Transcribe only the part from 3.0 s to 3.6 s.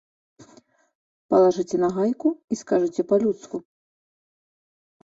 па-людску.